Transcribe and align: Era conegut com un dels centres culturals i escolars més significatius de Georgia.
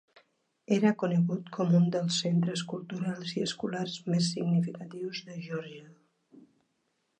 Era 0.77 0.93
conegut 1.01 1.51
com 1.57 1.75
un 1.79 1.85
dels 1.97 2.17
centres 2.23 2.63
culturals 2.73 3.35
i 3.41 3.45
escolars 3.49 3.99
més 4.09 4.33
significatius 4.33 5.23
de 5.31 5.39
Georgia. 5.47 5.87